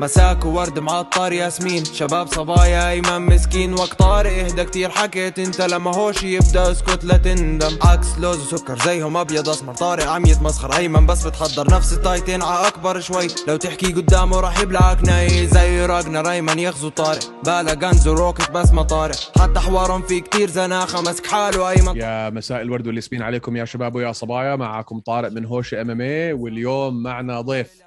[0.00, 1.84] مساك وورد معطر ياسمين.
[1.84, 3.74] شباب صبايا ايمن مسكين.
[3.74, 4.90] وقت طارق إهدى كتير.
[4.90, 7.78] حكيت أنت لما هوش يبدأ اسكت لا تندم.
[7.82, 9.74] عكس لوز وسكر زيهم أبيض أسمر.
[9.74, 13.26] طارق عم يتمسخر أيمن بس بتحضر نفس التايتين ع أكبر شوي.
[13.48, 15.46] لو تحكي قدامه راح يبلعك ناي.
[15.46, 17.42] زي راجنر أيمن يغزو طارق.
[17.44, 19.16] بالا غنز وروكت بس ما طارق.
[19.40, 21.00] حتى حوارهم في كتير زناخة.
[21.00, 21.96] مسك حاله أيمن.
[21.96, 24.56] يا مساء الورد والياسمين عليكم يا شباب ويا صبايا.
[24.56, 27.83] معكم طارق من هوش إم إم اي واليوم معنا ضيف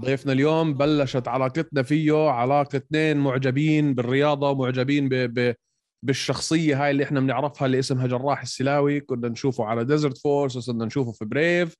[0.00, 5.14] ضيفنا اليوم بلشت علاقتنا فيه علاقة اثنين معجبين بالرياضة ومعجبين ب...
[5.14, 5.54] ب...
[6.02, 9.00] بالشخصية هاي اللي إحنا بنعرفها اللي اسمها جراح السلاوي.
[9.00, 11.76] كنا نشوفه على Desert Force وصرنا نشوفه في Brave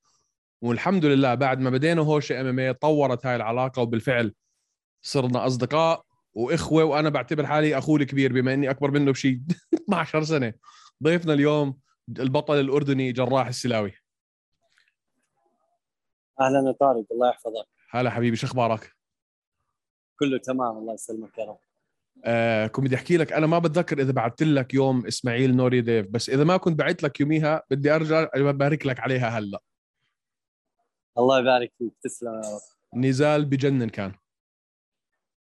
[0.62, 4.34] والحمد لله بعد ما بدينا هوش MMA طورت هاي العلاقة وبالفعل
[5.02, 6.04] صرنا أصدقاء.
[6.34, 9.40] وإخوة وأنا بعتبر حالي أخوه الكبير بما إني أكبر منه بشيء
[9.74, 10.52] 12 سنة.
[11.02, 11.78] ضيفنا اليوم
[12.18, 13.92] البطل الأردني جراح السلاوي.
[16.40, 17.66] أهلا يا طارق الله يحفظك.
[17.94, 18.96] هلا حبيبي شو أخبارك؟
[20.18, 21.58] كله تمام الله يسلمك يا رب.
[22.24, 26.06] آه كنت بدي أحكي لك أنا ما بتذكر إذا بعثت لك يوم إسماعيل نوري ديف
[26.06, 29.60] بس إذا ما كنت بعت لك يوميها بدي أرجع ببارك لك عليها هلا.
[31.18, 32.60] الله يبارك فيك تسلم يا رب.
[32.94, 34.12] نزال بجنن كان.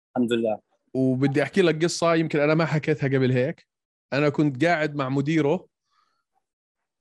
[0.10, 0.60] الحمد لله.
[0.94, 3.68] وبدي أحكي لك قصة يمكن أنا ما حكيتها قبل هيك.
[4.14, 5.68] أنا كنت قاعد مع مديره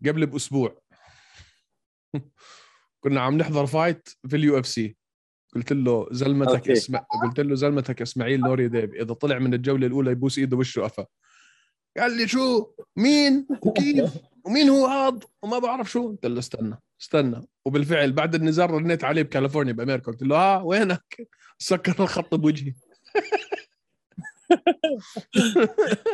[0.07, 0.81] قبل بأسبوع.
[3.01, 5.00] كنا عم نحضر fight في ال UFC
[5.55, 6.73] قلت له زلمتك okay.
[6.73, 6.97] اسم...
[6.97, 11.07] قلت له زلمتك إسماعيل نوري ديب إذا طلع من الجولة الأولى يبوس إيده وشه قفا.
[11.97, 14.11] قال لي شو؟ مين؟ وكيف؟
[14.45, 16.09] ومين هو هذا؟ وما بعرف شو.
[16.09, 17.47] قلت له استنى استنى.
[17.65, 20.13] وبالفعل بعد النزال رنيت عليه بكاليفورنيا بأمريكا.
[20.13, 21.29] قلت له ها وينك؟
[21.59, 22.75] سكر الخط بوجهي.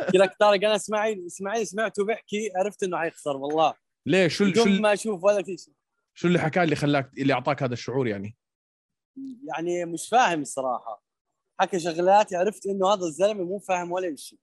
[0.03, 3.73] احكي لك طارق أنا إسماعيل إسماعيل سمعته بيحكي عرفت إنه حيخسر والله.
[4.05, 5.73] ليه شو شو بدون ما أشوف ولا في شيء.
[6.13, 8.35] شو اللي حكى اللي خلاك اللي أعطاك هذا الشعور يعني؟
[9.43, 11.03] يعني مش فاهم الصراحة.
[11.59, 14.39] حكى شغلات عرفت إنه هذا الزلمة مو فاهم ولا شيء.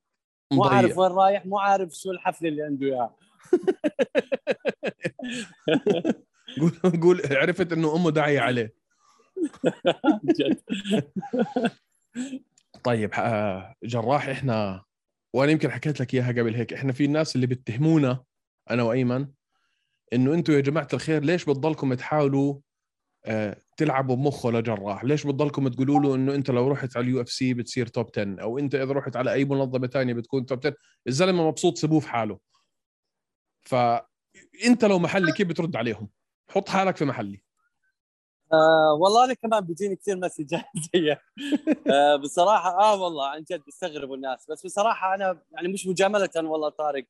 [0.53, 0.65] مو.
[0.65, 3.17] عارف وين رايح مو عارف شو الحفله اللي عنده اياها
[6.61, 6.71] قول
[7.03, 8.75] قول عرفت إنه أمه داعية عليه.
[12.85, 14.85] طيب آه، جراح إحنا
[15.35, 18.25] وأنا يمكن حكيت لك إياها قبل هيك إحنا في الناس اللي بيتهمونا
[18.71, 19.29] أنا وأيمن
[20.13, 22.61] إنه أنتم يا جماعة الخير ليش بتضلكم تحاولوا
[23.77, 25.05] تلعبوا بمخه لجراح.
[25.05, 28.59] ليش بتضلكم تقولوا له إنه أنت لو رحت على ال UFC بتصير top 10 أو
[28.59, 30.75] أنت إذا رحت على أي منظمة تانية بتكون top 10
[31.07, 32.39] الزلمة مبسوط سيبوه في حاله.
[33.63, 36.09] فانت لو محلي كيف بترد عليهم؟
[36.51, 37.43] حط حالك في محلي.
[38.53, 40.65] آه والله أنا كمان بيجيني كثير مسجات
[40.95, 41.19] زيك.
[41.93, 44.51] آه بصراحة آه والله عن جد بيستغربوا الناس.
[44.51, 47.05] بس بصراحة أنا يعني مش مجاملة والله طارق.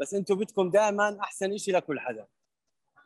[0.00, 2.26] بس أنتم بدكم دائما أحسن شيء لكل حدا.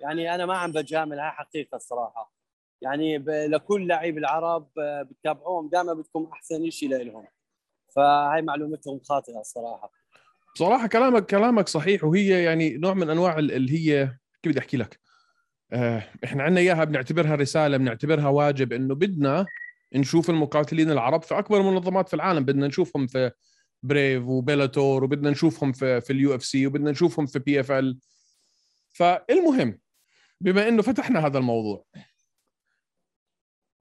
[0.00, 2.41] يعني أنا ما عم بجامل هاي حقيقة الصراحة.
[2.82, 3.18] يعني.
[3.48, 7.26] لكل لعيب العرب آه، بتتابعوهم دائما بدكم أحسن شيء لهم
[7.96, 9.92] فهاي معلومتهم خاطئة الصراحة.
[10.54, 14.06] بصراحه كلامك كلامك صحيح وهي يعني نوع من أنواع ال- اللي هي
[14.42, 15.00] كيف بدي أحكي لك؟
[15.72, 19.46] آه، إحنا عندنا إياها بنعتبرها رسالة بنعتبرها واجب إنه بدنا
[19.94, 22.44] نشوف المقاتلين العرب في أكبر منظمات في العالم.
[22.44, 23.30] بدنا نشوفهم في
[23.82, 27.98] Brave و Bellator وبدنا نشوفهم في في ال UFC وبدنا نشوفهم في PFL
[28.92, 29.78] فالمهم
[30.40, 31.84] بما إنه فتحنا هذا الموضوع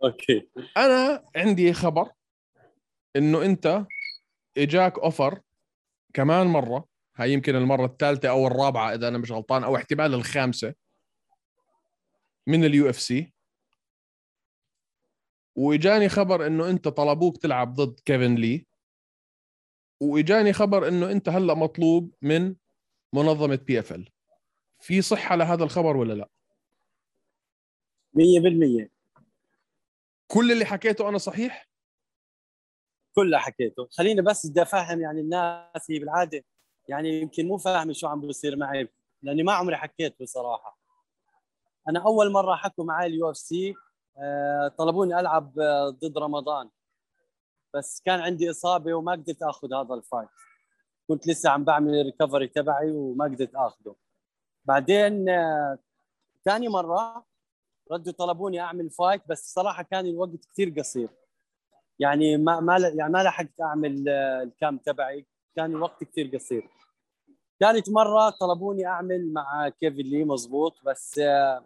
[0.03, 0.47] okay.
[0.77, 2.11] أنا عندي خبر
[3.15, 3.85] إنه أنت
[4.57, 5.41] إجاك offer
[6.13, 10.73] كمان مرة هاي يمكن المرة الثالثة أو الرابعة إذا أنا مش غلطان أو احتمال الخامسة
[12.47, 13.33] من ال UFC.
[15.55, 18.65] وإجاني خبر إنه أنت طلبوك تلعب ضد كيفن لي.
[20.01, 22.55] وإجاني خبر إنه أنت هلأ مطلوب من
[23.13, 24.09] منظمة PFL
[24.79, 26.29] في صحة لهذا الخبر ولا لا؟
[28.13, 29.00] 100%
[30.33, 31.69] كل اللي حكيته أنا صحيح؟
[33.15, 33.87] كلها حكيته.
[33.91, 36.43] خليني بس بدي أفهم يعني الناس هي بالعادة
[36.87, 38.89] يعني يمكن مو فاهمة شو عم بيصير معي
[39.21, 40.79] لأني ما عمري حكيت بصراحة.
[41.89, 43.73] أنا أول مرة حكوا معي ال UFC
[44.77, 46.69] طلبوني ألعب آه، ضد رمضان.
[47.73, 50.29] بس كان عندي إصابة وما قدرت آخذ هذا ال fight.
[51.07, 53.95] كنت لسه عم بعمل ال recovery تبعي وما قدرت اخذه
[54.65, 55.79] بعدين آه،
[56.45, 57.30] ثاني مرة
[57.91, 61.09] ردوا طلبوني أعمل fight بس صراحة كان الوقت كثير قصير.
[61.99, 65.25] يعني ما ما يعني ما لحقت أعمل آه، ال camp تبعي.
[65.55, 66.69] كان الوقت كثير قصير.
[67.59, 71.65] ثالث مرة طلبوني أعمل مع كيفن لي مزبوط بس آه،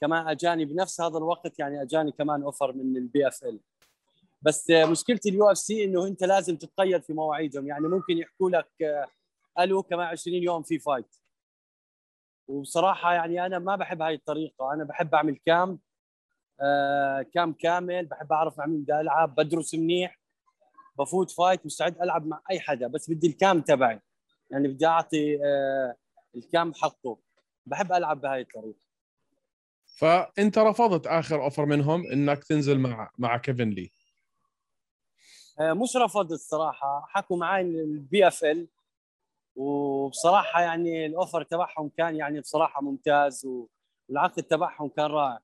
[0.00, 3.60] كمان أجاني بنفس هذا الوقت يعني أجاني كمان offer من ال PFL
[4.42, 7.66] بس آه، مشكله ال UFC إنه أنت لازم تتقيد في مواعيدهم.
[7.66, 8.68] يعني ممكن يحكوا لك
[9.58, 11.16] ألو كمان 20 يوم في fight.
[12.48, 14.74] وبصراحة يعني أنا ما بحب هاي الطريقة.
[14.74, 15.78] أنا بحب أعمل camp
[16.60, 20.20] آه camp كامل بحب أعرف مع مين بدي ألعب بدرس منيح
[20.98, 24.00] بفوت fight مستعد ألعب مع أي حدا بس بدي ال camp تبعي.
[24.50, 25.96] يعني بدي أعطي آه
[26.36, 27.18] ال camp حقه.
[27.66, 28.78] بحب ألعب بهاي الطريقة.
[29.98, 33.90] فأنت رفضت آخر offer منهم إنك تنزل مع مع كيفن لي.
[35.60, 38.68] آه مش رفضت الصراحه حكوا معي ال PFL.
[39.58, 43.46] وبصراحة يعني ال offer تبعهم كان يعني بصراحة ممتاز
[44.08, 45.38] والعقد تبعهم كان رائع.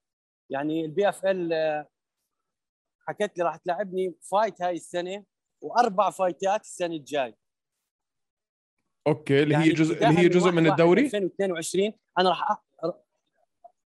[0.50, 1.86] يعني ال PFL
[3.00, 5.24] حكت لي راح تلعبني fight هاي السنة
[5.62, 7.34] وأربع fight ات السنة الجاي.
[9.06, 12.56] okay اللي يعني هي جزء اللي هي جزء من الدوري؟ 2022 أنا راح أ...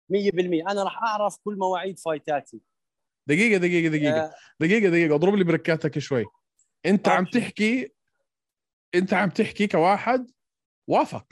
[0.09, 2.61] 100% أنا راح أعرف كل مواعيد fight اتي
[3.27, 4.21] دقيقة دقيقة دقيقة.
[4.21, 5.15] آه، دقيقة دقيقة.
[5.15, 6.25] أضرب لي بركاتك شوي.
[6.87, 7.25] أنت عم.
[7.25, 7.96] تحكي
[8.95, 10.31] انت عم تحكي كواحد
[10.89, 11.27] وافق.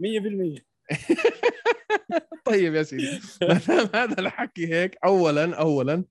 [0.00, 0.68] 100%
[2.46, 6.04] طيب يا سيدي ما دام هذا الحكي هيك اولا اولا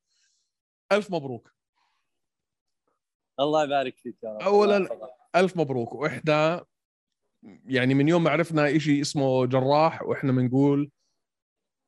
[0.92, 1.54] ألف مبروك.
[3.40, 4.42] الله يبارك فيك يا رب.
[4.82, 5.10] يحفظك.
[5.36, 5.94] ألف مبروك.
[5.96, 6.66] وإحنا
[7.66, 10.92] يعني من يوم ما عرفنا إشي اسمه جراح وإحنا بنقول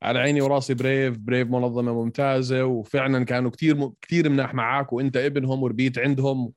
[0.03, 5.63] على عيني وراسي بريف بريف منظمة ممتازة وفعلا كانوا كثير كثير مناح معك وأنت ابنهم
[5.63, 6.53] وربيت عندهم.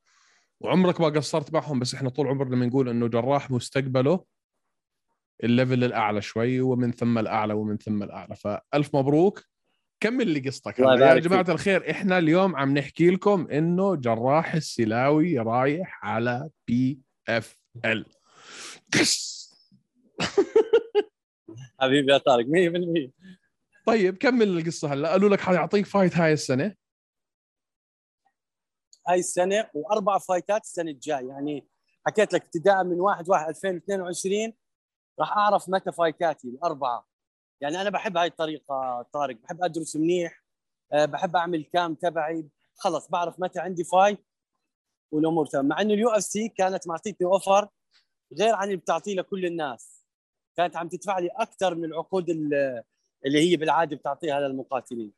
[0.61, 4.25] وعمرك ما قصرت معهم بس إحنا طول عمرنا بنقول إنه جراح مستقبله
[5.45, 8.37] ال level الأعلى شوي ومن ثم الأعلى ومن ثم الأعلى.
[8.37, 9.45] فألف مبروك.
[10.01, 10.79] كمل لي قصتك.
[10.79, 11.47] يا جماعة.
[11.49, 18.07] الخير إحنا اليوم عم نحكي لكم إنه جراح السلاوي رايح على PFL
[21.81, 23.11] حبيبي يا طارق 100%
[23.87, 25.11] طيب كمل القصة هلا.
[25.11, 26.75] قالوا لك حيعطيك fight هاي السنة.
[29.09, 31.69] هاي السنة وأربع fight ات السنة الجاي يعني
[32.07, 34.53] حكيت لك ابتداء من 1 1 2022
[35.21, 37.07] راح أعرف متى fight اتي الأربعة.
[37.61, 39.37] يعني أنا بحب هاي الطريقة طارق.
[39.37, 40.45] بحب أدرس منيح
[40.93, 42.49] أه، بحب أعمل camp تبعي.
[42.77, 44.27] خلص بعرف متى عندي fight
[45.13, 45.69] والأمور تمام.
[45.69, 47.69] مع إنه ال UFC كانت معطيتني offer
[48.39, 49.92] غير عن اللي بتعطيه لكل الناس.
[50.57, 52.83] كانت عم تدفع لي أكثر من العقود ال-
[53.27, 55.13] اللي هي بالعادة بتعطيها للمقاتلين.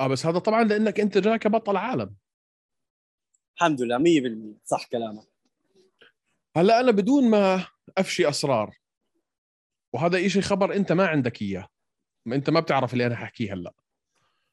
[0.00, 2.14] آه بس هذا طبعا لأنك أنت جاي كبطل عالم.
[3.56, 5.24] الحمد لله 100% صح كلامك.
[6.56, 7.66] هلأ أنا بدون ما
[7.98, 8.76] أفشي أسرار
[9.92, 11.68] وهذا إشي خبر أنت ما عندك إياه.
[12.26, 13.74] أنت ما بتعرف اللي أنا حاحكيه هلأ.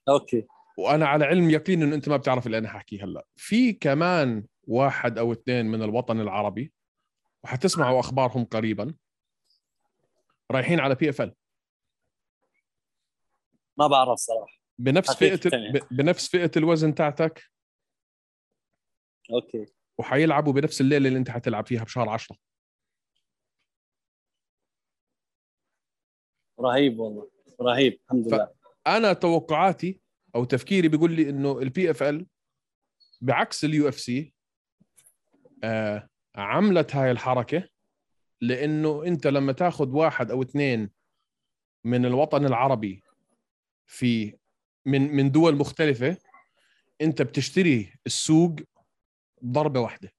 [0.10, 0.46] أوكي.
[0.78, 3.26] وأنا على علم يقين إنه أنت ما بتعرف اللي أنا حاحكيه هلأ.
[3.36, 6.74] في كمان واحد أو اثنين من الوطن العربي
[7.44, 8.94] وحتسمعوا أخبارهم قريبا.
[10.52, 11.36] رايحين على بي اف ال
[13.78, 14.58] ما بعرف صراحة.
[14.78, 15.40] بنفس فئة
[15.92, 17.44] بنفس فئة الوزن تاعتك.
[19.32, 19.66] okay.
[19.98, 22.38] وحيلعبوا بنفس الليلة اللي انت حتلعب فيها بشهر 10
[26.60, 27.32] رهيب والله.
[27.62, 28.54] رهيب الحمد لله.
[28.88, 30.02] أنا توقعاتي
[30.36, 32.28] أو تفكيري بيقول لي إنه ال PFL
[33.22, 34.34] بعكس ال UFC
[36.36, 37.70] عملت هاي الحركة
[38.42, 40.90] لأنه أنت لما تاخذ واحد أو اثنين
[41.84, 43.04] من الوطن العربي
[43.86, 44.38] في
[44.86, 46.18] من من دول مختلفة
[47.02, 48.56] أنت بتشتري السوق
[49.46, 50.14] ضربة واحدة.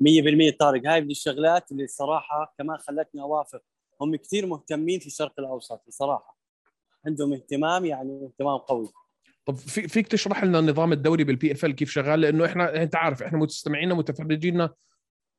[0.00, 3.62] 100% طارق هاي من الشغلات اللي الصراحه كمان خلتني أوافق.
[4.00, 6.38] هم كثير مهتمين في الشرق الأوسط بصراحه
[7.06, 8.88] عندهم اهتمام يعني اهتمام قوي.
[9.44, 13.22] طب في فيك تشرح لنا النظام الدوري بال PFL كيف شغال؟ لأنه إحنا انت عارف
[13.22, 14.74] إحنا مستمعينا متفرجينا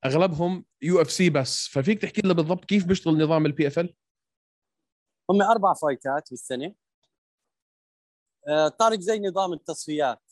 [0.05, 1.67] أغلبهم UFC بس.
[1.67, 3.95] ففيك تحكي لنا بالضبط كيف بيشتغل نظام ال PFL
[5.31, 6.75] هم أربع fight ات بالسنة.
[8.47, 10.31] آه، طارق زي نظام التصفيات.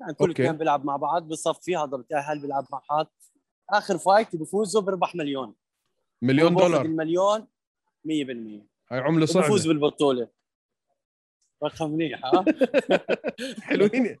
[0.00, 0.30] يعني كل.
[0.30, 3.06] اثنين بيلعب مع بعض بصفي هذا بتاهل بيلعب مع حد.
[3.70, 5.54] آخر fight بيفوزوا بربح مليون.
[6.22, 6.84] مليون دولار.
[6.84, 7.46] المليون
[8.04, 10.28] 100% هاي عملة صعبه بالبطولة.
[11.64, 12.44] رقم منيح ها؟
[13.62, 14.18] حلوين.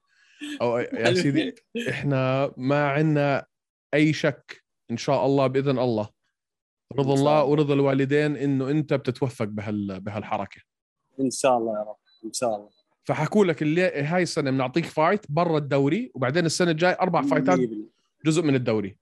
[0.62, 1.54] أو يا سيدي
[1.88, 3.46] إحنا ما عندنا
[3.94, 6.08] أي شك إن شاء الله بإذن الله.
[6.92, 7.44] رضا الله.
[7.44, 10.60] ورضا الوالدين إنه أنت بتتوفق بهال بهالحركة.
[11.20, 12.70] إن شاء الله يا رب إن شاء الله.
[13.04, 17.58] فحكوا لك اللي هاي السنة بنعطيك fight برا الدوري وبعدين السنة الجاي أربع fight ات
[17.58, 17.62] 100%
[18.24, 18.98] جزء من الدوري.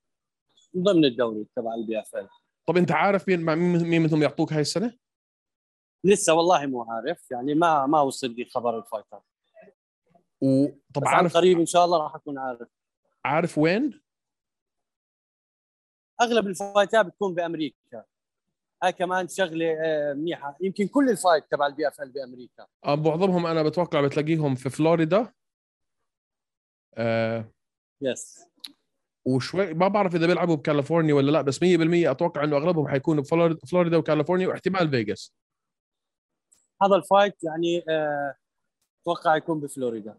[0.74, 2.28] من ضمن الدوري تبع ال PFL
[2.66, 4.96] طب أنت عارف مين مع مين منهم يعطوك هاي السنة؟
[6.04, 9.22] لسه والله مو عارف يعني ما ما وصل لي خبر ال fight ات
[10.40, 12.68] وطب بس عن عارف قريب إن شاء الله راح أكون عارف.
[13.24, 14.00] عارف وين؟
[16.20, 18.04] أغلب ال fight ات بتكون بأمريكا.
[18.82, 20.56] هاي كمان شغلة آه، منيحة.
[20.60, 22.66] يمكن كل ال fight تبع ال PFL بأمريكا.
[22.84, 25.32] آه، معظمهم أنا بتوقع بتلاقيهم في فلوريدا.
[26.98, 27.44] آه
[28.02, 28.44] yes
[29.24, 33.66] وشوي ما بعرف إذا بيلعبوا بكاليفورنيا ولا لا بس 100% أتوقع إنه أغلبهم حيكونوا بفلوريدا
[33.66, 35.34] فلوريدا وكاليفورنيا واحتمال فيغاس
[36.82, 38.34] هذا ال fight يعني آه،
[39.02, 40.18] أتوقع يكون بفلوريدا.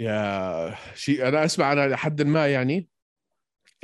[0.00, 2.88] يا شيء أنا أسمع أنا لحد ما يعني.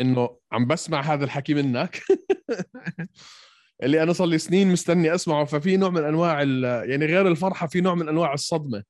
[0.00, 2.02] إنه عم بسمع هذا الحكي منك.
[3.82, 5.44] اللي أنا صار لي سنين مستني أسمعه.
[5.44, 6.42] ففي نوع من أنواع
[6.84, 8.84] يعني غير الفرحة في نوع من أنواع الصدمة.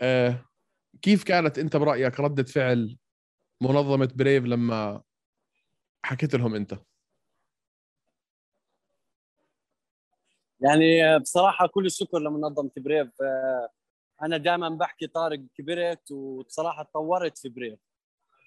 [0.00, 0.44] آه
[1.02, 2.96] كيف كانت أنت برأيك ردة فعل
[3.60, 5.02] منظمة Brave لما
[6.04, 6.78] حكيت لهم أنت؟
[10.60, 13.68] يعني بصراحة كل الشكر لمنظمة بريف آه،
[14.22, 17.78] أنا دائما بحكي طارق كبرت وبصراحة تطورت في بريف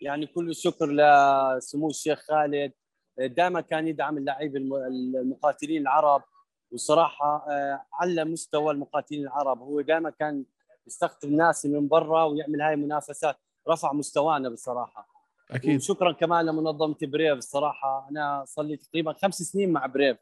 [0.01, 2.71] يعني كل الشكر لسمو الشيخ خالد.
[3.19, 4.75] دائما كان يدعم اللعيبه الم-
[5.17, 6.23] المقاتلين العرب
[6.71, 9.59] وصراحة آه، على مستوى المقاتلين العرب.
[9.61, 10.45] هو دائما كان
[10.87, 13.37] يستقطب ناس من برا ويعمل هاي المنافسات.
[13.69, 15.07] رفع مستوانا بصراحة.
[15.51, 15.75] أكيد.
[15.75, 17.37] وشكرا كمان لمنظمة Brave.
[17.37, 20.17] الصراحه أنا صار لي تقريبا خمس سنين مع Brave.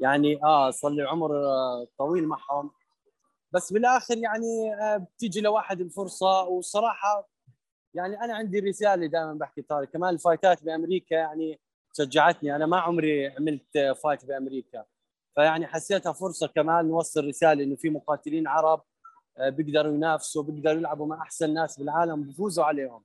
[0.00, 2.70] يعني آه صار لي عمر آه، طويل معهم.
[3.52, 6.42] بس بالآخر يعني آه، بتيجي لواحد الفرصة.
[6.42, 7.28] وصراحة
[7.94, 9.88] يعني أنا عندي رسالة دائما بحكي طارق.
[9.88, 11.60] كمان ال fight ات بأمريكا يعني
[11.98, 12.56] شجعتني.
[12.56, 14.84] أنا ما عمري عملت fight بأمريكا.
[15.34, 18.82] فيعني حسيتها فرصة كمان نوصل رسالة إنه في مقاتلين عرب
[19.38, 23.04] آه، بيقدروا ينافسوا بيقدروا يلعبوا مع أحسن ناس بالعالم بيفوزوا عليهم.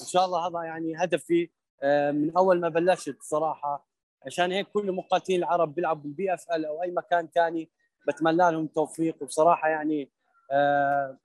[0.00, 1.50] إن شاء الله هذا يعني هدفي
[1.82, 3.86] آه، من أول ما بلشت صراحة.
[4.26, 7.70] عشان هيك كل المقاتلين العرب بيلعبوا بال PFL أو أي مكان ثاني
[8.08, 10.10] بتمنى لهم التوفيق وبصراحة يعني
[10.50, 11.18] آه،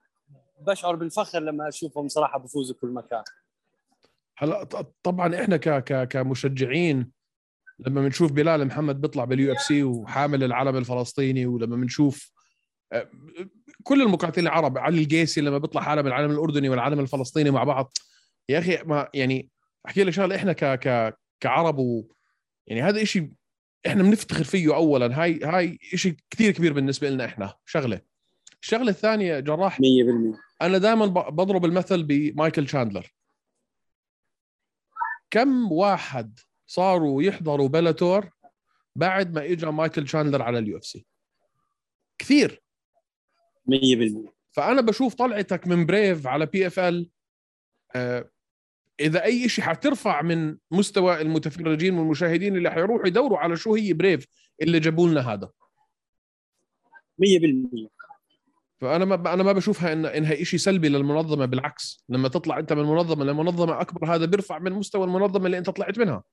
[0.61, 3.23] بشعر بالفخر لما أشوفهم صراحة بفوزوا كل مكان.
[4.37, 7.11] هلا ط- طبعا إحنا ك ك كمشجعين
[7.79, 12.31] لما بنشوف بلال محمد بيطلع بال UFC وحامل العلم الفلسطيني ولما بنشوف
[12.93, 13.09] آه،
[13.83, 17.91] كل المقاتلين العرب علي القيسي لما بيطلع حامل العلم الأردني والعلم الفلسطيني مع بعض.
[18.49, 19.49] يا أخي ما يعني
[19.87, 22.03] أحكي لك شغلة إحنا ك ك كعرب و
[22.67, 23.31] يعني هذا إشي
[23.87, 25.23] إحنا بنفتخر فيه اولا.
[25.23, 28.01] هاي هاي إشي كثير كبير بالنسبة لنا إحنا شغلة.
[28.61, 29.79] الشغلة الثانية جراح.
[29.81, 29.83] 100%
[30.61, 33.13] أنا دائما بضرب المثل بمايكل شاندلر.
[35.31, 38.29] كم واحد صاروا يحضروا بلاتور
[38.95, 41.05] بعد ما اجى مايكل شاندلر على ال UFC؟
[42.17, 42.63] كثير.
[43.65, 47.09] 100% فأنا بشوف طلعتك من بريف على PFL.
[48.99, 54.27] إذا أي شيء حترفع من مستوى المتفرجين والمشاهدين اللي حيروحوا يدوروا على شو هي بريف
[54.61, 55.49] اللي جابوا لنا هذا.
[57.17, 57.89] 100%
[58.81, 62.05] فأنا ما أنا ما بشوفها إن إنها شيء سلبي للمنظمة بالعكس.
[62.09, 65.99] لما تطلع أنت من منظمة لمنظمة أكبر هذا بيرفع من مستوى المنظمة اللي أنت طلعت
[65.99, 66.23] منها.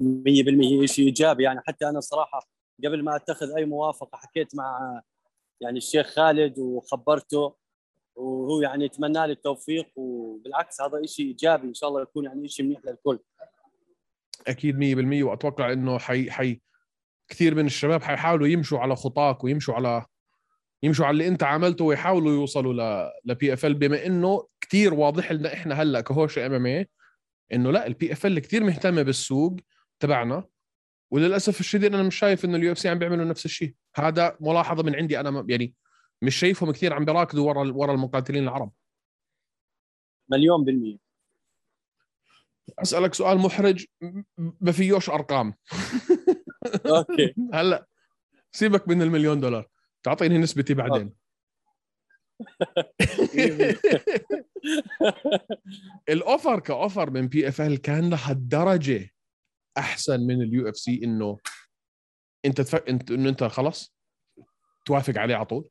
[0.00, 1.42] 100% شيء إيجابي.
[1.42, 2.48] يعني حتى أنا صراحة
[2.84, 5.00] قبل ما أتخذ أي موافقة حكيت مع
[5.60, 7.54] يعني الشيخ خالد وخبرته
[8.16, 11.68] وهو يعني يتمنى لي التوفيق وبالعكس هذا شيء إيجابي.
[11.68, 13.18] إن شاء الله يكون يعني شيء منيح للكل.
[14.46, 16.60] أكيد 100% وأتوقع إنه حي حي
[17.28, 20.06] كثير من الشباب حيحاولوا يمشوا على خطاك ويمشوا على
[20.84, 25.52] يمشوا على اللي انت عملته ويحاولوا يوصلوا ل ل PFL بما انه كثير واضح لنا
[25.52, 26.88] إحنا هلا كهوشة MMA
[27.52, 29.56] انه لا ال PFL كثير مهتمة بالسوق
[30.00, 30.44] تبعنا
[31.10, 33.74] وللأسف الشديد أنا مش شايف إنه ال UFC عم بيعملوا نفس الشيء.
[33.96, 35.74] هذا ملاحظة من عندي أنا يعني
[36.22, 38.72] مش شايفهم كثير عم بيراكضوا ورا ورا المقاتلين العرب.
[40.28, 40.96] مليون بالمية.
[42.78, 43.86] أسألك سؤال محرج
[44.60, 45.54] ما فيوش أرقام.
[46.86, 47.34] أوكي.
[47.54, 47.86] هلا
[48.52, 49.73] سيبك من المليون دولار.
[50.04, 51.14] تعطيني نسبتي بعدين.
[56.08, 59.10] ال offer كـ offer من PFL كان لهالدرجه
[59.78, 61.38] أحسن من ال UFC إنه
[62.44, 62.74] أنت تف...
[62.74, 63.96] انت إنه أنت خلص
[64.84, 65.70] توافق عليه على طول.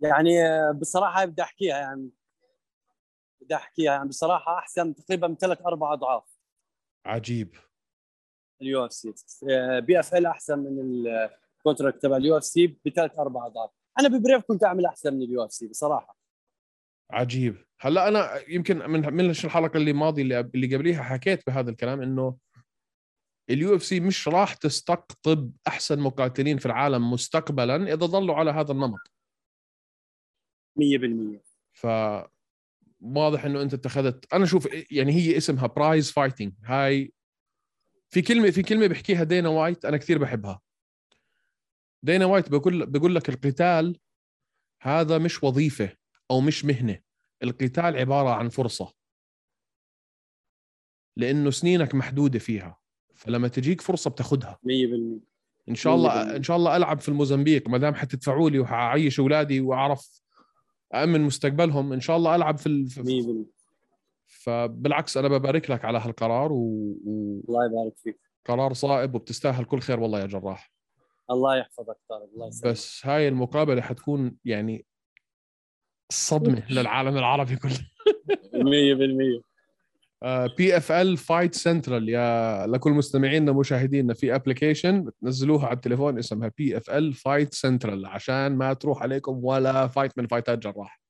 [0.00, 2.10] يعني آه، بصراحة بدي أحكيها يعني
[3.40, 6.38] بدي أحكيها يعني بصراحة أحسن تقريبا ثلاث أربع أضعاف.
[7.06, 7.54] عجيب.
[8.62, 9.12] ال UFC
[9.80, 11.06] PFL أحسن من
[11.62, 13.70] ال contract تبع ال UFC بثلاث أربع اضعاف.
[14.00, 16.16] أنا ببريف كنت أعمل أحسن من ال U FC بصراحة.
[17.10, 17.56] عجيب.
[17.80, 22.36] هلا أنا يمكن من من الحلقة اللي ماضي اللي اللي قبليها حكيت بهذا الكلام إنه
[23.50, 29.10] ال UFC مش راح تستقطب أحسن مقاتلين في العالم مستقبلا إذا ظلوا على هذا النمط.
[30.78, 31.42] 100%
[31.72, 31.86] ف
[33.00, 37.12] واضح إنه أنت اتخذت أنا شوف يعني هي اسمها prize fighting هاي
[38.10, 40.60] في كلمة في كلمة بحكيها دانا وايت أنا كثير بحبها.
[42.02, 44.00] دينا وايت بقول بقول لك القتال
[44.82, 45.96] هذا مش وظيفة
[46.30, 46.98] أو مش مهنة.
[47.42, 48.92] القتال عبارة عن فرصة.
[51.16, 52.78] لأنه سنينك محدودة فيها.
[53.14, 55.20] فلما تجيك فرصة بتاخذها 100%
[55.68, 56.36] إن شاء الله 100%.
[56.36, 57.68] إن شاء الله ألعب في الموزمبيق.
[57.68, 60.22] ما دام حتدفعوا لي وحعيش أولادي وأعرف
[60.94, 62.86] امن مستقبلهم إن شاء الله ألعب في ال...
[62.86, 63.52] في- 100%
[64.26, 66.96] فبالعكس أنا ببارك لك على هالقرار و-
[67.48, 68.20] الله يبارك فيك.
[68.44, 70.72] وقرار صائب وبتستاهل كل خير والله يا جراح.
[71.32, 72.72] الله يحفظك طارق الله يسلمك.
[72.72, 74.86] بس هاي المقابلة حتكون يعني
[76.12, 77.78] صدمة للعالم العربي كله.
[78.54, 79.42] 100%
[80.56, 87.54] PFL Fight Central يا لكل مستمعينا مشاهدينا في application بتنزلوها على التليفون اسمها PFL Fight
[87.54, 91.02] Central عشان ما تروح عليكم ولا fight من فايتات جراح.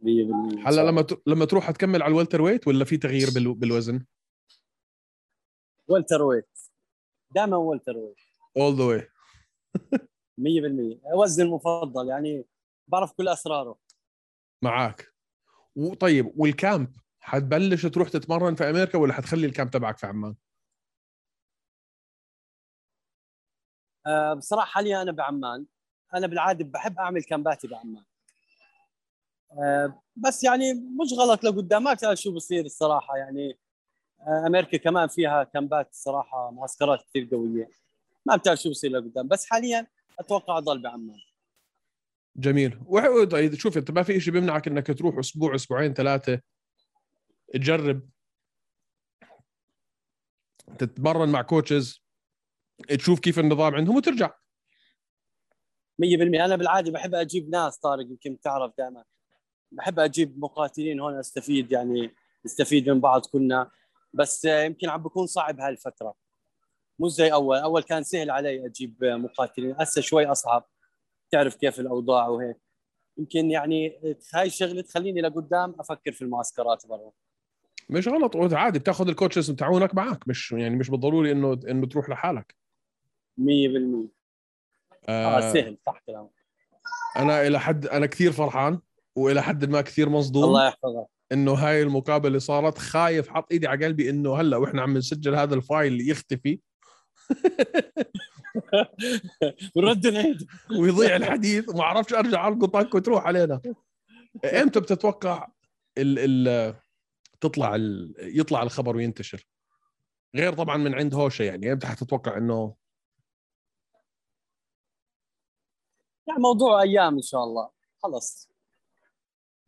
[0.00, 0.04] 100%
[0.66, 1.06] هلا لما.
[1.26, 3.54] لما تروح تكمل على ال welterweight ولا في تغيير بال...
[3.54, 4.04] بالوزن؟
[5.88, 6.58] welterweight.
[7.34, 8.27] دائما welterweight.
[8.58, 9.08] all the way
[10.38, 12.44] 100% وزني المفضل يعني
[12.88, 13.78] بعرف كل أسراره.
[14.62, 15.06] معك
[15.76, 20.34] وطيب وال camp؟ حتبلش تروح تتمرن في أمريكا ولا حتخلي ال camp تبعك في عمان؟
[24.06, 25.66] آه، بصراحة حاليا أنا بعمان.
[26.14, 28.04] أنا بالعادة بحب أعمل كامباتي بعمان.
[29.52, 33.58] آه، بس يعني مش غلط لقدام ما بتعرف شو بصير الصراحة يعني
[34.20, 37.68] آه، أمريكا كمان فيها كامبات صراحة معسكرات كثير قوية.
[38.28, 39.28] ما بتعرف شو بصير لقدام.
[39.28, 39.86] بس حاليا
[40.18, 41.20] أتوقع أضل بعمان.
[42.36, 42.78] جميل.
[43.30, 46.40] طيب شوف أنت ما في شيء بيمنعك إنك تروح أسبوع أسبوعين ثلاثة
[47.52, 48.08] تجرب
[50.78, 52.04] تتمرن مع كوتشز
[52.88, 54.30] تشوف كيف النظام عندهم وترجع.
[55.98, 59.04] 100% أنا بالعادة بحب أجيب ناس طارق يمكن بتعرف دائما.
[59.72, 63.70] بحب أجيب مقاتلين هون أستفيد يعني نستفيد من بعض كلنا
[64.12, 65.72] بس يمكن عم بكون صعب هاي
[67.00, 67.58] مش زي أول.
[67.58, 69.74] أول كان سهل علي أجيب آه، مقاتلين.
[69.78, 70.68] هسه شوي أصعب.
[71.30, 72.56] تعرف كيف الأوضاع وهيك.
[73.18, 74.00] يمكن يعني
[74.34, 77.10] هاي الشغلة تخليني لقدام أفكر في المعسكرات برا.
[77.90, 78.36] مش غلط.
[78.54, 82.54] عادي بتاخذ ال coaches بتاعونك معك مش يعني مش بالضروري إنه إنه تروح لحالك.
[83.36, 84.08] 100%
[85.08, 85.78] آه آه سهل.
[85.86, 86.30] صح كلامك
[87.16, 88.80] أنا إلى حد أنا كثير فرحان
[89.16, 90.44] وإلى حد ما كثير مصدوم.
[90.44, 91.06] الله يحفظك.
[91.32, 95.54] إنه هاي المقابلة صارت خايف حط إيدي على قلبي إنه هلأ وإحنا عم نسجل هذا
[95.54, 96.60] ال file يختفي.
[99.76, 100.46] ونرد نعيد
[100.78, 103.60] ويضيع الحديث وما أعرفش أرجع القطك وتروح علينا.
[104.44, 105.48] إمتى بتتوقع
[105.98, 106.74] ال ال
[107.40, 109.46] تطلع ال يطلع الخبر وينتشر؟
[110.34, 111.72] غير طبعا من عند هوشة يعني.
[111.72, 112.74] إمتى حتتوقع إنه
[116.26, 117.70] يعني موضوع أيام إن شاء الله.
[118.02, 118.50] خلص.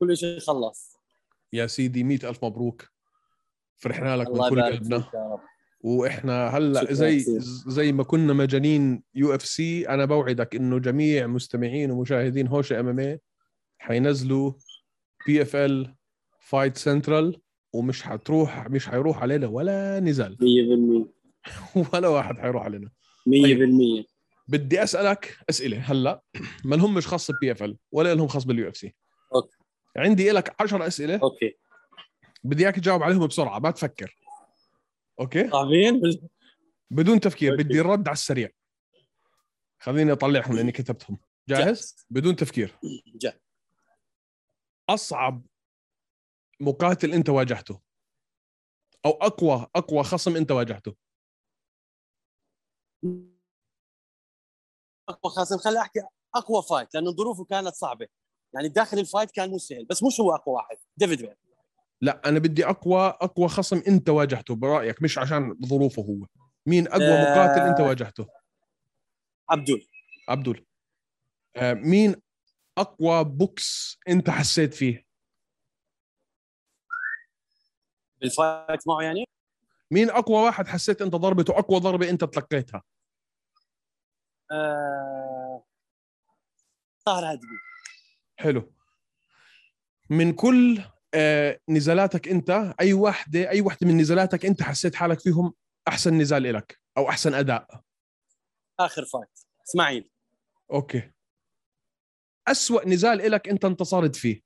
[0.01, 0.97] كل شيء خلص.
[1.53, 2.89] يا سيدي مئة ألف مبروك.
[3.77, 5.01] فرحنا لك من الله كل قلبنا.
[5.01, 5.41] فيك يا رب.
[5.81, 7.25] وإحنا هلأ زي.
[7.67, 13.21] زي ما كنا مجانين UFC أنا بوعدك إنه جميع مستمعين ومشاهدين هوشة MMA
[13.79, 14.53] حينزلوا
[15.27, 15.95] PFL
[16.41, 17.41] Fight Central
[17.73, 21.21] ومش حتروح مش حيروح علينا ولا نزال 100%
[21.95, 22.91] ولا واحد حيروح علينا.
[23.27, 24.05] 100%
[24.49, 26.23] بدي أسألك أسئلة هلأ.
[26.65, 28.95] ما لهم مش خاص ب PFL ولا لهم خاص بال UFC؟
[29.35, 29.57] أوكي.
[29.97, 31.21] عندي لك 10 أسئلة.
[31.23, 31.57] أوكي.
[32.45, 34.17] بدي إياك تجاوب عليهم بسرعة ما تفكر.
[35.21, 35.51] أوكي.
[35.51, 36.01] صعبين
[36.91, 37.63] بدون تفكير أوكي.
[37.63, 38.51] بدي الرد على السريع.
[39.79, 41.19] خليني أطلعهم لأني كتبتهم.
[41.49, 42.79] جاهز؟ بدون تفكير.
[43.07, 43.39] جاهز.
[44.89, 45.47] أصعب
[46.61, 47.81] مقاتل أنت واجهته
[49.07, 50.97] أو أقوى أقوى خصم أنت واجهته.
[55.09, 56.01] أقوى خصم خليني أحكي.
[56.35, 58.09] أقوى fight لأنه ظروفه كانت صعبة.
[58.55, 60.77] يعني داخل ال fight كان مو سهل بس مش هو أقوى واحد.
[60.97, 61.37] ديفيد بير
[62.01, 66.27] لا أنا بدي أقوى أقوى خصم أنت واجهته برأيك مش عشان ظروفه هو.
[66.67, 67.23] مين أقوى آه.
[67.33, 68.27] مقاتل أنت واجهته؟
[69.51, 69.87] عبدول.
[70.29, 70.67] عبدول.
[71.57, 72.17] آه مين
[72.79, 75.07] أقوى بوكس أنت حسيت فيه؟
[78.21, 79.25] بال fight معه يعني؟
[79.91, 82.83] مين أقوى واحد حسيت أنت ضربته أقوى ضربة أنت تلقيتها؟
[84.53, 85.65] آه...
[87.07, 87.47] طاهر هدبي
[88.39, 88.73] حلو.
[90.11, 90.83] من كل
[91.69, 95.55] نزالاتك انت أي واحدة أي واحدة من نزالاتك انت حسيت حالك فيهم
[95.89, 97.83] أحسن نزال لك أو أحسن أداء؟
[98.81, 100.11] آخر fight إسماعيل.
[100.73, 101.13] أوكي.
[102.49, 104.41] أسوأ نزال لك أنت انتصرت فيه.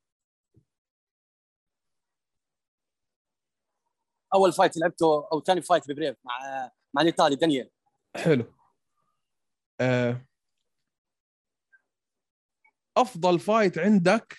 [4.34, 7.70] أول fight لعبته أو ثاني fight ببريف مع مع الإيطالي دانيال
[8.16, 8.54] حلو.
[9.80, 10.26] آه
[12.96, 14.38] أفضل fight عندك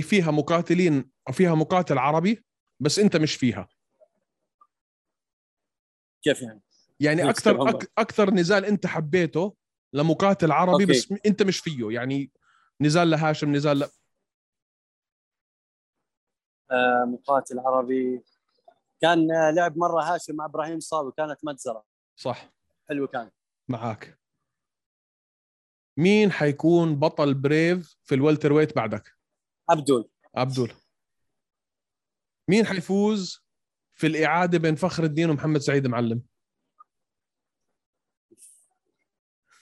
[0.00, 2.44] فيها مقاتلين فيها مقاتل عربي
[2.80, 3.68] بس أنت مش فيها.
[6.22, 6.62] كيف يعني؟
[7.00, 7.68] يعني أكثر.
[7.68, 9.56] أك أكثر نزال أنت حبيته
[9.92, 10.84] لمقاتل عربي أوكي.
[10.84, 11.90] بس أنت مش فيه.
[11.90, 12.30] يعني
[12.80, 13.82] نزال لهاشم نزال ل...
[16.70, 18.22] آه مقاتل عربي.
[19.00, 21.84] كان آه، لعب مرة هاشم مع إبراهيم صاوي كانت مجزرة.
[22.16, 22.52] صح.
[22.88, 23.30] حلو كان.
[23.68, 24.18] معاك.
[25.96, 29.16] مين حيكون بطل بريف في ال welterweight بعدك؟
[29.68, 30.10] عبدول.
[30.34, 30.72] عبدول.
[32.50, 33.44] مين حيفوز
[33.94, 36.22] في الإعادة بين فخر الدين ومحمد سعيد معلم؟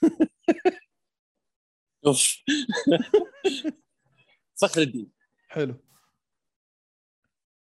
[2.07, 2.37] أوف.
[4.61, 5.12] فخر الدين.
[5.48, 5.85] حلو.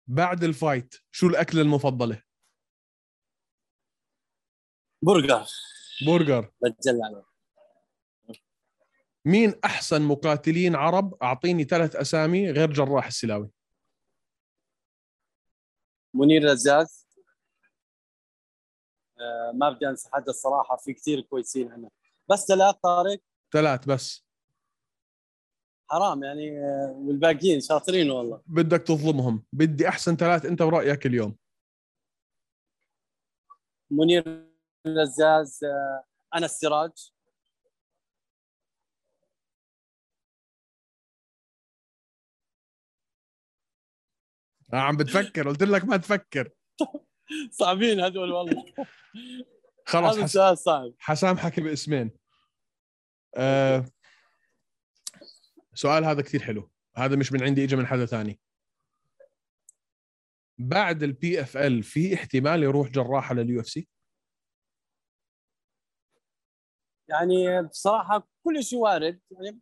[0.07, 2.23] بعد ال fight شو الأكلة المفضلة؟
[5.01, 5.45] برجر.
[6.07, 6.51] برجر.
[6.63, 7.23] بتجلى
[9.25, 13.56] مين أحسن مقاتلين عرب؟ أعطيني ثلاث أسامي غير جراح السلاوي.
[16.17, 17.07] منير رزاز.
[19.19, 21.89] آه ما بدي أنسى حدا الصراحة في كثير كويسين عنا
[22.29, 23.19] بس ثلاث طارق.
[23.53, 24.25] ثلاث بس.
[25.89, 28.41] حرام يعني آه والباقيين شاطرين والله.
[28.45, 29.43] بدك تظلمهم.
[29.53, 31.35] بدي أحسن ثلاث أنت برأيك اليوم.
[33.91, 34.47] منير
[34.87, 36.03] رزاز آه
[36.35, 36.45] أنا
[44.73, 45.49] عم بتفكر.
[45.49, 46.49] قلت لك ما تفكر.
[47.51, 48.73] صعبين هذول والله.
[49.85, 50.33] خلاص هذا حس...
[50.33, 50.93] سؤال صعب.
[50.99, 52.11] حسامحك باسمين.
[53.35, 53.85] آه...
[55.73, 56.71] سؤال هذا كثير حلو.
[56.97, 58.39] هذا مش من عندي اجى من حدا ثاني
[60.59, 63.87] بعد ال PFL في احتمال يروح جراح على ال UFC
[67.09, 69.19] يعني بصراحة كل شيء وارد.
[69.31, 69.59] يعني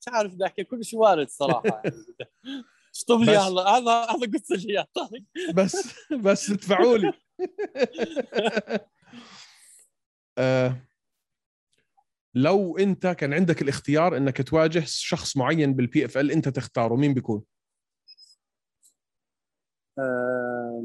[0.00, 1.82] مش عارف بدي أحكي كل شيء وارد صراحة.
[1.84, 1.96] يعني
[3.00, 5.22] اشطب لي هذا؟ هذا قصة لي يا طارق
[5.54, 7.12] بس بس ادفعوا لي.
[10.38, 10.76] آه،
[12.34, 17.42] لو انت كان عندك الاختيار انك تواجه شخص معين بال PFL انت تختاره مين بيكون؟
[19.98, 20.84] آه،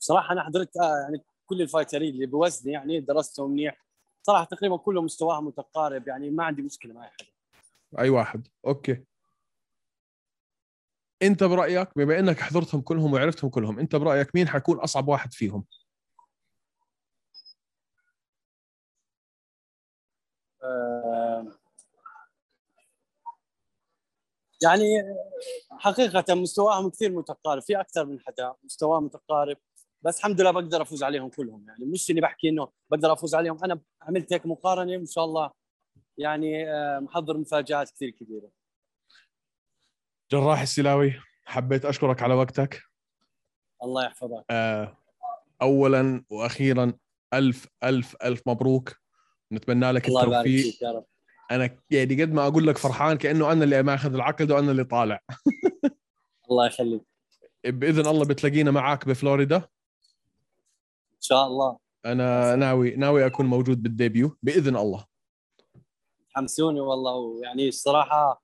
[0.00, 3.86] بصراحه أنا حضرت آه، يعني كل ال fighter ين اللي بوزني يعني درستهم منيح.
[4.22, 7.28] صراحة تقريبا كلهم مستواهم متقارب يعني ما عندي مشكلة مع أي حدا.
[7.98, 8.48] أي واحد.
[8.66, 9.04] أوكي.
[11.22, 15.64] انت برأيك بما انك حضرتهم كلهم وعرفتهم كلهم انت برأيك مين حيكون أصعب واحد فيهم؟
[20.62, 21.46] آه،
[24.62, 24.84] يعني
[25.70, 29.56] حقيقة مستواهم كثير متقارب في أكثر من حدا مستواه متقارب
[30.02, 33.64] بس الحمد لله بقدر أفوز عليهم كلهم يعني مش إني بحكي إنه بقدر أفوز عليهم
[33.64, 35.50] أنا عملت هيك مقارنة وإن شاء الله
[36.18, 38.50] يعني آه، محضر مفاجآت كثير كبيرة
[40.30, 42.82] جراح السلاوي حبيت أشكرك على وقتك.
[43.82, 44.44] الله يحفظك.
[44.50, 44.96] آه،
[45.62, 46.92] اولا وأخيرا
[47.34, 48.96] ألف ألف ألف مبروك.
[49.52, 50.72] نتمنى لك الله يبارك التوفيق.
[50.72, 51.04] فيك يا رب.
[51.50, 55.20] أنا يعني قد ما أقول لك فرحان كأنه أنا اللي ماخذ العقد وأنا اللي طالع.
[56.50, 57.02] الله يخليك.
[57.64, 59.56] بإذن الله بتلاقينا معك بفلوريدا.
[59.56, 61.78] إن شاء الله.
[62.06, 65.04] أنا ناوي ناوي أكون موجود بال debut بإذن الله.
[66.34, 68.42] حمسوني والله ويعني الصراحة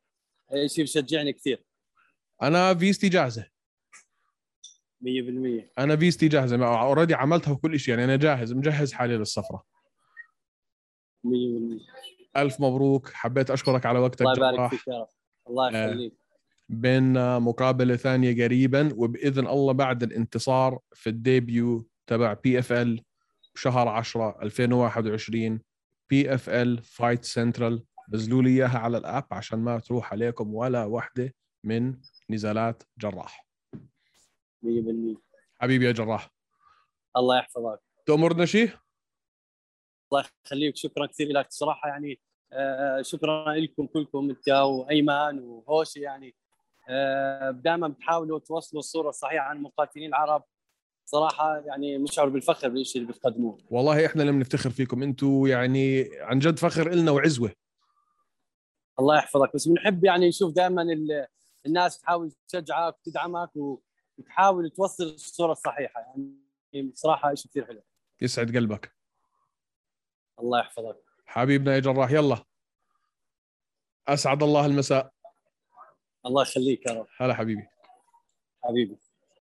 [0.67, 1.65] شيء بشجعني كثير.
[2.43, 3.47] أنا فيزتي جاهزة.
[5.01, 6.67] 100% أنا فيزتي جاهزة.
[6.67, 9.65] already عملتها وكل شيء يعني أنا جاهز مجهز حالي للسفرة.
[11.25, 11.31] 100%
[12.37, 13.09] ألف مبروك.
[13.13, 14.23] حبيت أشكرك على وقتك.
[14.23, 15.09] الله يبارك فيك يا رب.
[15.49, 16.23] الله آه، يخليك.
[16.69, 23.05] بيننا مقابلة ثانية قريبا وبإذن الله بعد الانتصار في ال debut تبع PFL
[23.55, 25.61] بشهر 10 2021
[26.11, 31.35] PFL Fight Central نزلوا لي إياها على ال app عشان ما تروح عليكم ولا وحده
[31.65, 31.95] من
[32.35, 33.47] نزالات جراح.
[34.63, 35.17] 100%
[35.61, 36.31] حبيبي يا جراح.
[37.17, 37.81] الله يحفظك.
[38.07, 38.71] تأمرنا شيء
[40.13, 40.77] الله يخليك.
[40.77, 41.47] شكرا كثير لك.
[41.51, 42.21] صراحة يعني
[42.53, 46.35] آه، شكرا لكم كلكم انت وأيمن وهوشي يعني.
[47.51, 50.45] دائما بتحاولوا توصلوا الصورة الصحيحة عن المقاتلين العرب.
[51.05, 53.59] صراحة يعني مشعر بالفخر بالشيء اللي بتقدموه.
[53.71, 55.03] والله إحنا اللي بنفتخر فيكم.
[55.03, 57.53] أنتم يعني عن جد فخر إلنا وعزوة.
[59.01, 59.55] الله يحفظك.
[59.55, 60.83] بس بنحب يعني نشوف دائما
[61.67, 63.51] الناس تحاول تشجعك وتدعمك
[64.19, 66.01] وتحاول توصل الصورة الصحيحة.
[66.73, 67.83] يعني بصراحة شيء كثير حلو.
[68.21, 68.97] يسعد قلبك.
[70.41, 71.05] الله يحفظك.
[71.27, 72.45] حبيبنا يا جراح يلا.
[74.09, 75.13] أسعد الله المساء.
[76.27, 77.07] الله يخليك يا رب.
[77.17, 77.69] هلا حبيبي.
[78.65, 78.99] حبيبي.